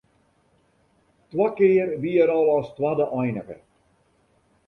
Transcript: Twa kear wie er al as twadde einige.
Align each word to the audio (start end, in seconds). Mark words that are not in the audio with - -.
Twa 1.31 1.47
kear 1.59 1.89
wie 2.01 2.15
er 2.23 2.33
al 2.37 2.47
as 2.55 2.69
twadde 2.77 3.05
einige. 3.21 3.57